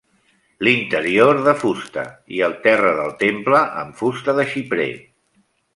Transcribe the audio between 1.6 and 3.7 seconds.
fusta, i el terra del temple